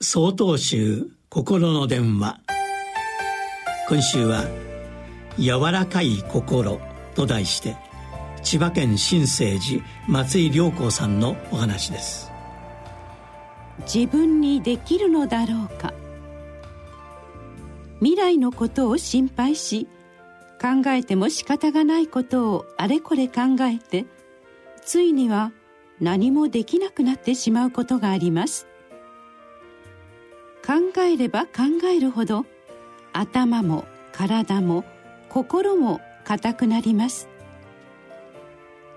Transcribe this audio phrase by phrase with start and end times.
[0.00, 2.38] 総統集心の電話。
[3.88, 4.44] 今週は
[5.36, 6.80] 「柔らかい心」
[7.16, 7.76] と題して
[8.44, 12.30] 千葉県新生寺松井良子さんのお話です。
[13.92, 15.92] 自分にできるのだろうか。
[17.98, 19.88] 未来のことを心配し
[20.62, 24.06] 考えても仕方がないことをあれこれ考えて
[24.80, 25.50] ついには
[26.00, 28.67] 何もできなくなってしまうことがあります。
[30.68, 32.44] 考えれば考えるほど
[33.14, 34.84] 頭も体も
[35.30, 37.26] 心も硬くなります。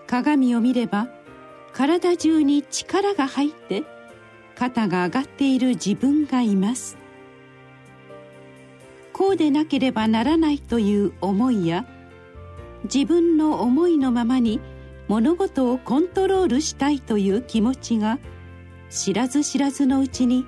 [0.05, 1.07] 鏡を見れば
[1.71, 3.85] 体中に力が入って
[4.55, 6.97] 肩が上がっている自分がいます。
[9.13, 11.85] こうでなければならないという思いや
[12.83, 14.59] 自分の思いのままに
[15.07, 18.19] 物事をコントロールしたいという気持ちが
[18.89, 20.45] 知らず知らずのうちに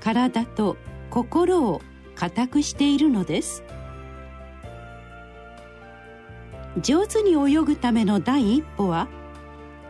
[0.00, 0.76] 体と
[1.10, 1.82] 心を
[2.14, 3.62] 固くしているのです。
[6.82, 9.08] 上手に泳ぐための第一歩は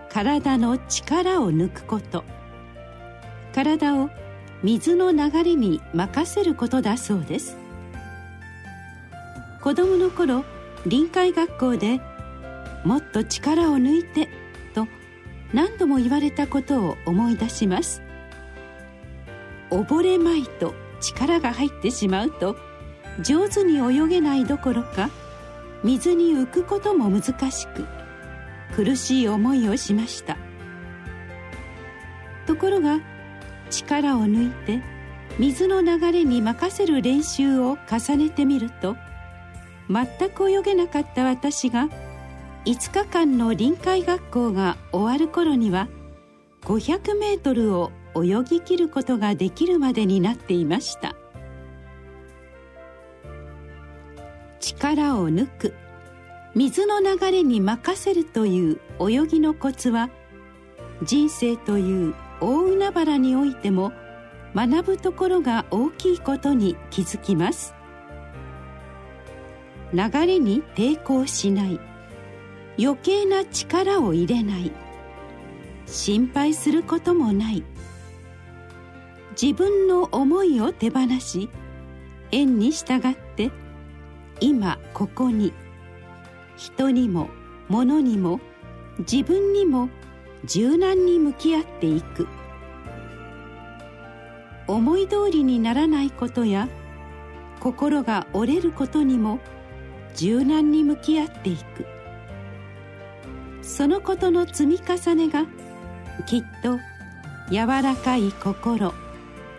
[0.09, 2.25] 体の力を抜くこと。
[3.55, 4.11] 体を
[4.63, 7.57] 水の流れに任せることだそうです。
[9.63, 10.45] 子供の頃
[10.87, 12.01] 臨海学校で
[12.85, 14.29] もっと力を抜いて
[14.75, 14.87] と
[15.53, 18.06] 何度も言われたことを思い出します。
[19.71, 22.57] 溺れまいと力が入ってしまうと
[23.21, 25.11] 上手に泳げないどころか
[25.83, 27.85] 水に浮くことも難しく
[28.75, 30.37] 苦しい思いをしました。
[32.47, 33.01] ところが
[33.71, 34.81] 力を抜いて
[35.39, 38.97] 水の流れに任せる練習を重ねてみると
[39.91, 41.89] 全く泳げなかった私が
[42.65, 45.89] 5日間の臨海学校が終わる頃には
[46.63, 47.93] 500メートルを
[48.25, 51.15] 泳ぎきることができるまでになっていました。
[54.61, 55.75] 力を抜く。
[56.55, 60.09] 水の流れに任せるという泳ぎのコツは
[61.03, 63.93] 人生という大海原においても
[64.55, 67.75] 学ぶところが大きいことに気づきます。
[69.93, 71.79] 流れに抵抗しない。
[72.79, 74.73] 余計な力を入れない。
[75.87, 77.63] 心配することもない。
[79.41, 81.51] 自分の思いを手放し
[82.33, 83.51] 縁に従って
[84.41, 85.53] 今ここに
[86.57, 87.29] 人にも
[87.69, 88.41] 物にも
[88.99, 89.91] 自分にも
[90.47, 92.27] 柔軟に向き合っていく。
[94.69, 96.69] 思い通りにならないことや
[97.61, 99.39] 心が折れることにも
[100.15, 101.87] 柔軟に向き合っていく。
[103.63, 105.45] そのことの積み重ねが
[106.27, 106.79] きっと
[107.51, 109.06] 柔らかい心。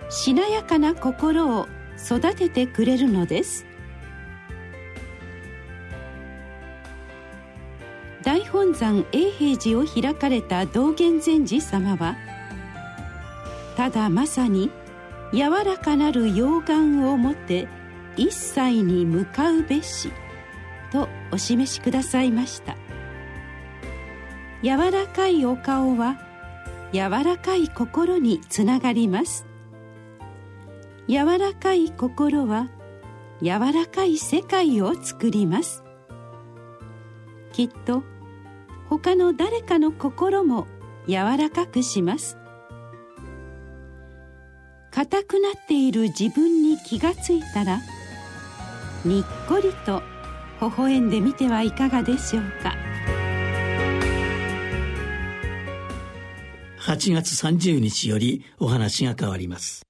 [0.09, 3.65] しなやかな心を育ててくれるのです。
[8.23, 12.17] 大本山永平寺を開かれた道元禅師様は
[13.77, 14.69] ただまさに
[15.31, 17.69] 柔らかなる溶岩をもて
[18.17, 20.11] 一切に向かうべし
[20.91, 22.75] とお示しくださいました。
[24.61, 26.19] 柔らかいお顔は
[26.91, 29.46] 柔らかい心につながります。
[31.09, 32.69] 柔らかい心は
[33.41, 35.83] 柔らかい世界を作ります。
[37.53, 38.03] きっと
[38.89, 40.67] 他の誰かの心も
[41.07, 42.37] 柔らかくします。
[44.91, 47.79] 硬くなっている自分に気がついたら
[49.05, 50.01] にっこりと
[50.59, 52.75] 微笑んでみてはいかがでしょうか。
[56.81, 59.86] 8月30日よりお話が変わります。